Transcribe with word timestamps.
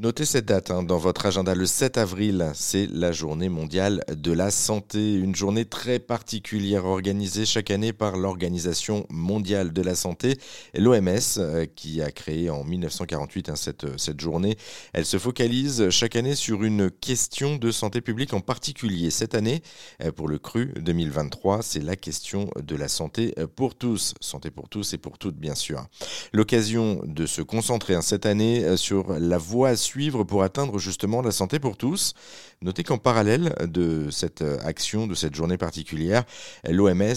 Notez 0.00 0.26
cette 0.26 0.44
date 0.44 0.70
hein, 0.70 0.84
dans 0.84 0.96
votre 0.96 1.26
agenda. 1.26 1.56
Le 1.56 1.66
7 1.66 1.98
avril, 1.98 2.52
c'est 2.54 2.86
la 2.86 3.10
journée 3.10 3.48
mondiale 3.48 4.04
de 4.08 4.30
la 4.30 4.52
santé. 4.52 5.14
Une 5.14 5.34
journée 5.34 5.64
très 5.64 5.98
particulière 5.98 6.84
organisée 6.84 7.44
chaque 7.44 7.72
année 7.72 7.92
par 7.92 8.16
l'Organisation 8.16 9.06
mondiale 9.10 9.72
de 9.72 9.82
la 9.82 9.96
santé, 9.96 10.38
l'OMS, 10.72 11.08
euh, 11.38 11.66
qui 11.74 12.00
a 12.00 12.12
créé 12.12 12.48
en 12.48 12.62
1948 12.62 13.48
hein, 13.48 13.56
cette, 13.56 13.98
cette 13.98 14.20
journée. 14.20 14.56
Elle 14.92 15.04
se 15.04 15.18
focalise 15.18 15.90
chaque 15.90 16.14
année 16.14 16.36
sur 16.36 16.62
une 16.62 16.92
question 16.92 17.56
de 17.56 17.72
santé 17.72 18.00
publique 18.00 18.34
en 18.34 18.40
particulier. 18.40 19.10
Cette 19.10 19.34
année, 19.34 19.62
euh, 20.04 20.12
pour 20.12 20.28
le 20.28 20.38
CRU 20.38 20.74
2023, 20.76 21.62
c'est 21.62 21.82
la 21.82 21.96
question 21.96 22.50
de 22.56 22.76
la 22.76 22.86
santé 22.86 23.34
pour 23.56 23.74
tous. 23.74 24.14
Santé 24.20 24.52
pour 24.52 24.68
tous 24.68 24.94
et 24.94 24.98
pour 24.98 25.18
toutes, 25.18 25.38
bien 25.38 25.56
sûr. 25.56 25.88
L'occasion 26.32 27.00
de 27.04 27.26
se 27.26 27.42
concentrer 27.42 27.96
hein, 27.96 28.02
cette 28.02 28.26
année 28.26 28.62
euh, 28.64 28.76
sur 28.76 29.18
la 29.18 29.38
voie 29.38 29.74
suivre 29.88 30.24
pour 30.24 30.42
atteindre 30.42 30.78
justement 30.78 31.22
la 31.22 31.30
santé 31.30 31.58
pour 31.58 31.76
tous. 31.76 32.14
Notez 32.60 32.82
qu'en 32.82 32.98
parallèle 32.98 33.54
de 33.64 34.10
cette 34.10 34.44
action, 34.64 35.06
de 35.06 35.14
cette 35.14 35.34
journée 35.34 35.56
particulière, 35.56 36.24
l'OMS 36.68 37.14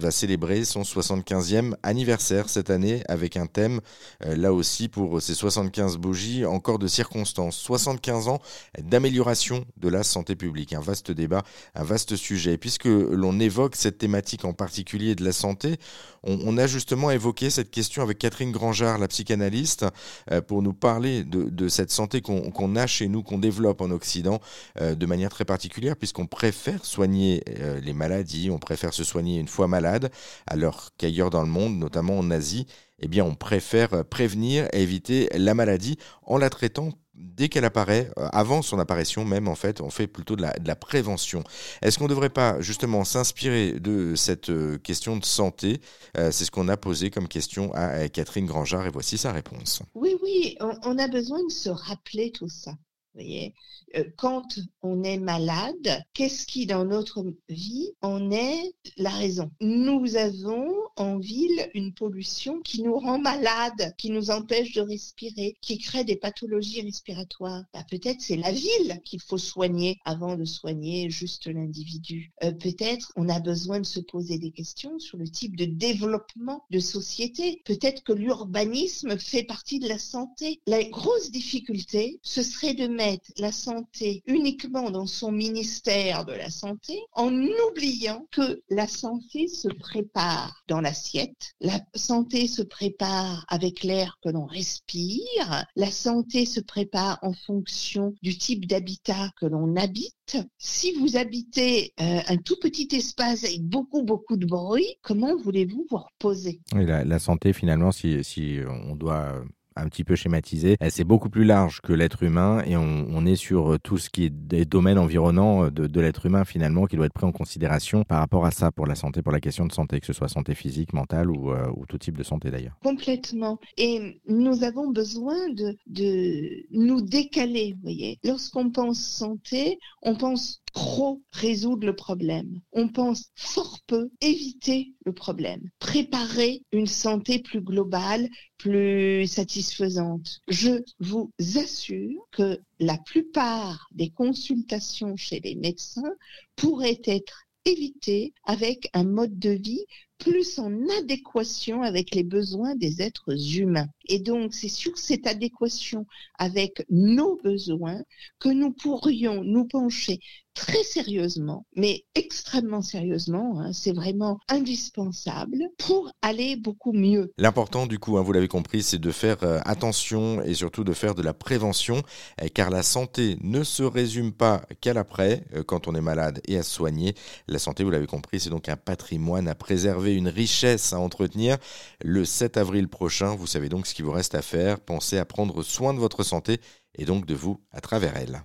va 0.00 0.10
célébrer 0.10 0.64
son 0.64 0.82
75e 0.82 1.74
anniversaire 1.82 2.48
cette 2.48 2.70
année 2.70 3.02
avec 3.08 3.36
un 3.36 3.46
thème, 3.46 3.80
euh, 4.24 4.36
là 4.36 4.52
aussi 4.52 4.88
pour 4.88 5.20
ces 5.20 5.34
75 5.34 5.98
bougies, 5.98 6.44
encore 6.44 6.78
de 6.78 6.86
circonstances. 6.86 7.56
75 7.56 8.28
ans 8.28 8.40
d'amélioration 8.80 9.64
de 9.76 9.88
la 9.88 10.02
santé 10.02 10.36
publique. 10.36 10.72
Un 10.72 10.80
vaste 10.80 11.10
débat, 11.10 11.42
un 11.74 11.84
vaste 11.84 12.16
sujet. 12.16 12.56
puisque 12.56 12.86
l'on 12.86 13.38
évoque 13.40 13.76
cette 13.76 13.98
thématique 13.98 14.44
en 14.44 14.52
particulier 14.52 15.14
de 15.14 15.24
la 15.24 15.32
santé, 15.32 15.78
on, 16.26 16.56
a 16.56 16.66
justement 16.66 17.10
évoqué 17.10 17.50
cette 17.50 17.70
question 17.70 18.02
avec 18.02 18.18
Catherine 18.18 18.50
Grangeard, 18.50 18.98
la 18.98 19.08
psychanalyste, 19.08 19.84
euh, 20.30 20.40
pour 20.40 20.62
nous 20.62 20.72
parler 20.72 21.22
de, 21.22 21.68
cette 21.68 21.90
santé 21.90 22.13
qu'on 22.20 22.76
a 22.76 22.86
chez 22.86 23.08
nous, 23.08 23.22
qu'on 23.22 23.38
développe 23.38 23.80
en 23.80 23.90
Occident 23.90 24.40
euh, 24.80 24.94
de 24.94 25.06
manière 25.06 25.30
très 25.30 25.44
particulière, 25.44 25.96
puisqu'on 25.96 26.26
préfère 26.26 26.84
soigner 26.84 27.42
euh, 27.60 27.80
les 27.80 27.92
maladies, 27.92 28.50
on 28.50 28.58
préfère 28.58 28.94
se 28.94 29.04
soigner 29.04 29.38
une 29.38 29.48
fois 29.48 29.68
malade, 29.68 30.10
alors 30.46 30.90
qu'ailleurs 30.98 31.30
dans 31.30 31.42
le 31.42 31.48
monde, 31.48 31.78
notamment 31.78 32.18
en 32.18 32.30
Asie, 32.30 32.66
eh 33.00 33.08
bien, 33.08 33.24
on 33.24 33.34
préfère 33.34 34.04
prévenir 34.04 34.68
et 34.72 34.82
éviter 34.82 35.28
la 35.34 35.54
maladie 35.54 35.98
en 36.22 36.38
la 36.38 36.48
traitant 36.48 36.90
dès 37.14 37.48
qu'elle 37.48 37.64
apparaît, 37.64 38.10
euh, 38.18 38.28
avant 38.32 38.62
son 38.62 38.78
apparition 38.78 39.24
même, 39.24 39.48
en 39.48 39.54
fait, 39.54 39.80
on 39.80 39.90
fait 39.90 40.06
plutôt 40.06 40.36
de 40.36 40.42
la, 40.42 40.76
prévention. 40.76 41.44
Est-ce 41.82 41.98
qu'on 41.98 42.04
ne 42.04 42.10
devrait 42.10 42.30
pas 42.30 42.60
justement 42.60 43.04
s'inspirer 43.04 43.72
de 43.80 44.14
cette 44.16 44.50
euh, 44.50 44.78
question 44.78 45.16
de 45.16 45.24
santé? 45.24 45.80
C'est 46.14 46.44
ce 46.44 46.50
qu'on 46.50 46.68
a 46.68 46.76
posé 46.76 47.10
comme 47.10 47.26
question 47.26 47.72
à, 47.74 48.08
Catherine 48.08 48.46
Grangeard 48.46 48.86
et 48.86 48.90
voici 48.90 49.18
sa 49.18 49.32
réponse. 49.32 49.82
Oui, 49.94 50.16
oui, 50.22 50.56
on 50.60 50.98
a 50.98 51.08
besoin 51.08 51.44
de 51.44 51.50
se 51.50 51.70
rappeler 51.70 52.30
tout 52.30 52.48
ça 52.48 52.72
voyez 53.14 53.54
euh, 53.96 54.04
quand 54.16 54.58
on 54.82 55.04
est 55.04 55.18
malade, 55.18 56.04
qu'est-ce 56.14 56.46
qui 56.46 56.66
dans 56.66 56.84
notre 56.84 57.24
vie 57.48 57.90
en 58.02 58.30
est 58.30 58.74
la 58.96 59.10
raison? 59.10 59.50
Nous 59.60 60.16
avons 60.16 60.72
en 60.96 61.18
ville 61.18 61.70
une 61.74 61.94
pollution 61.94 62.60
qui 62.60 62.82
nous 62.82 62.98
rend 62.98 63.18
malade, 63.18 63.94
qui 63.98 64.10
nous 64.10 64.30
empêche 64.30 64.72
de 64.72 64.80
respirer, 64.80 65.56
qui 65.60 65.78
crée 65.78 66.04
des 66.04 66.16
pathologies 66.16 66.82
respiratoires. 66.82 67.64
Bah, 67.72 67.84
peut-être 67.88 68.20
c'est 68.20 68.36
la 68.36 68.52
ville 68.52 69.00
qu'il 69.04 69.20
faut 69.20 69.38
soigner 69.38 69.98
avant 70.04 70.36
de 70.36 70.44
soigner 70.44 71.08
juste 71.10 71.46
l'individu. 71.46 72.32
Euh, 72.42 72.52
peut-être 72.52 73.12
on 73.16 73.28
a 73.28 73.40
besoin 73.40 73.80
de 73.80 73.86
se 73.86 74.00
poser 74.00 74.38
des 74.38 74.50
questions 74.50 74.98
sur 74.98 75.18
le 75.18 75.28
type 75.28 75.56
de 75.56 75.66
développement 75.66 76.64
de 76.70 76.80
société. 76.80 77.62
Peut-être 77.64 78.02
que 78.02 78.12
l'urbanisme 78.12 79.18
fait 79.18 79.44
partie 79.44 79.78
de 79.78 79.88
la 79.88 79.98
santé. 79.98 80.60
La 80.66 80.82
grosse 80.84 81.30
difficulté, 81.30 82.18
ce 82.22 82.42
serait 82.42 82.74
de 82.74 82.88
mettre 82.88 83.03
la 83.38 83.52
santé 83.52 84.22
uniquement 84.26 84.90
dans 84.90 85.06
son 85.06 85.32
ministère 85.32 86.24
de 86.24 86.32
la 86.32 86.50
santé 86.50 87.00
en 87.12 87.32
oubliant 87.68 88.26
que 88.30 88.62
la 88.70 88.86
santé 88.86 89.48
se 89.48 89.68
prépare 89.68 90.62
dans 90.68 90.80
l'assiette, 90.80 91.54
la 91.60 91.80
santé 91.94 92.46
se 92.46 92.62
prépare 92.62 93.44
avec 93.48 93.82
l'air 93.82 94.18
que 94.22 94.28
l'on 94.28 94.46
respire, 94.46 95.64
la 95.76 95.90
santé 95.90 96.46
se 96.46 96.60
prépare 96.60 97.18
en 97.22 97.32
fonction 97.32 98.14
du 98.22 98.36
type 98.36 98.66
d'habitat 98.66 99.30
que 99.40 99.46
l'on 99.46 99.76
habite. 99.76 100.38
Si 100.58 100.92
vous 100.92 101.16
habitez 101.16 101.92
euh, 102.00 102.20
un 102.26 102.36
tout 102.38 102.56
petit 102.60 102.88
espace 102.92 103.44
avec 103.44 103.62
beaucoup, 103.62 104.02
beaucoup 104.02 104.36
de 104.36 104.46
bruit, 104.46 104.96
comment 105.02 105.36
voulez-vous 105.36 105.86
vous 105.90 105.98
reposer? 105.98 106.60
La, 106.74 107.04
la, 107.04 107.18
santé, 107.18 107.52
finalement, 107.52 107.92
si, 107.92 108.24
si 108.24 108.58
on 108.66 108.96
doit 108.96 109.44
un 109.76 109.88
petit 109.88 110.04
peu 110.04 110.14
schématisé. 110.14 110.76
Euh, 110.82 110.88
c'est 110.90 111.04
beaucoup 111.04 111.30
plus 111.30 111.44
large 111.44 111.80
que 111.80 111.92
l'être 111.92 112.22
humain 112.22 112.62
et 112.66 112.76
on, 112.76 113.26
est 113.26 113.36
sur 113.36 113.72
euh, 113.72 113.78
tout 113.78 113.96
ce 113.96 114.10
qui 114.10 114.24
est 114.24 114.30
des 114.30 114.64
domaines 114.64 114.98
environnants 114.98 115.64
euh, 115.64 115.70
de, 115.70 116.00
l'être 116.00 116.26
humain 116.26 116.44
finalement 116.44 116.84
qui 116.86 116.96
doit 116.96 117.06
être 117.06 117.14
pris 117.14 117.26
en 117.26 117.32
considération 117.32 118.04
par 118.04 118.18
rapport 118.18 118.44
à 118.44 118.50
ça 118.50 118.70
pour 118.70 118.86
la 118.86 118.94
santé, 118.94 119.22
pour 119.22 119.32
la 119.32 119.40
question 119.40 119.66
de 119.66 119.72
santé, 119.72 120.00
que 120.00 120.06
ce 120.06 120.12
soit 120.12 120.28
santé 120.28 120.54
physique, 120.54 120.92
mentale 120.92 121.30
ou, 121.30 121.54
tout 121.88 121.98
type 121.98 122.16
de 122.16 122.22
santé 122.22 122.50
d'ailleurs. 122.50 122.76
Complètement. 122.82 123.58
Et 123.76 124.20
nous 124.26 124.64
avons 124.64 124.90
besoin 124.90 125.48
de, 125.50 125.76
de 125.86 126.64
nous 126.70 127.00
décaler, 127.00 127.72
vous 127.74 127.82
voyez. 127.82 128.18
Lorsqu'on 128.24 128.70
pense 128.70 128.98
santé, 128.98 129.78
on 130.02 130.16
pense 130.16 130.63
trop 130.74 131.22
résoudre 131.32 131.86
le 131.86 131.96
problème. 131.96 132.60
On 132.72 132.88
pense 132.88 133.30
fort 133.36 133.78
peu 133.86 134.10
éviter 134.20 134.92
le 135.06 135.12
problème, 135.12 135.70
préparer 135.78 136.62
une 136.72 136.86
santé 136.86 137.38
plus 137.38 137.62
globale, 137.62 138.28
plus 138.58 139.26
satisfaisante. 139.26 140.40
Je 140.48 140.82
vous 140.98 141.32
assure 141.56 142.28
que 142.32 142.60
la 142.80 142.98
plupart 142.98 143.88
des 143.92 144.10
consultations 144.10 145.16
chez 145.16 145.40
les 145.40 145.54
médecins 145.54 146.14
pourraient 146.56 147.00
être 147.04 147.44
évitées 147.64 148.34
avec 148.44 148.90
un 148.92 149.04
mode 149.04 149.38
de 149.38 149.50
vie 149.50 149.86
plus 150.18 150.58
en 150.58 150.72
adéquation 150.98 151.82
avec 151.82 152.14
les 152.14 152.22
besoins 152.22 152.74
des 152.76 153.02
êtres 153.02 153.58
humains. 153.58 153.88
Et 154.06 154.18
donc, 154.18 154.54
c'est 154.54 154.68
sur 154.68 154.96
cette 154.98 155.26
adéquation 155.26 156.06
avec 156.38 156.84
nos 156.90 157.36
besoins 157.42 158.02
que 158.38 158.48
nous 158.48 158.72
pourrions 158.72 159.42
nous 159.44 159.66
pencher 159.66 160.20
très 160.54 160.82
sérieusement, 160.84 161.66
mais 161.74 162.04
extrêmement 162.14 162.80
sérieusement, 162.80 163.60
hein, 163.60 163.72
c'est 163.72 163.92
vraiment 163.92 164.38
indispensable 164.48 165.68
pour 165.78 166.10
aller 166.22 166.56
beaucoup 166.56 166.92
mieux. 166.92 167.32
L'important 167.38 167.86
du 167.86 167.98
coup, 167.98 168.16
hein, 168.16 168.22
vous 168.22 168.32
l'avez 168.32 168.48
compris, 168.48 168.82
c'est 168.82 168.98
de 168.98 169.10
faire 169.10 169.42
euh, 169.42 169.60
attention 169.64 170.42
et 170.42 170.54
surtout 170.54 170.84
de 170.84 170.92
faire 170.92 171.14
de 171.14 171.22
la 171.22 171.34
prévention, 171.34 172.02
euh, 172.40 172.46
car 172.54 172.70
la 172.70 172.82
santé 172.82 173.36
ne 173.42 173.64
se 173.64 173.82
résume 173.82 174.32
pas 174.32 174.62
qu'à 174.80 174.94
l'après, 174.94 175.44
euh, 175.54 175.64
quand 175.64 175.88
on 175.88 175.94
est 175.94 176.00
malade 176.00 176.40
et 176.46 176.56
à 176.56 176.62
soigner. 176.62 177.14
La 177.48 177.58
santé, 177.58 177.82
vous 177.82 177.90
l'avez 177.90 178.06
compris, 178.06 178.38
c'est 178.38 178.50
donc 178.50 178.68
un 178.68 178.76
patrimoine 178.76 179.48
à 179.48 179.56
préserver, 179.56 180.03
une 180.12 180.28
richesse 180.28 180.92
à 180.92 180.98
entretenir. 180.98 181.56
Le 182.02 182.24
7 182.24 182.56
avril 182.56 182.88
prochain, 182.88 183.34
vous 183.34 183.46
savez 183.46 183.68
donc 183.68 183.86
ce 183.86 183.94
qu'il 183.94 184.04
vous 184.04 184.12
reste 184.12 184.34
à 184.34 184.42
faire. 184.42 184.80
Pensez 184.80 185.16
à 185.16 185.24
prendre 185.24 185.62
soin 185.62 185.94
de 185.94 185.98
votre 185.98 186.22
santé 186.22 186.60
et 186.96 187.04
donc 187.04 187.24
de 187.26 187.34
vous 187.34 187.60
à 187.70 187.80
travers 187.80 188.16
elle. 188.16 188.42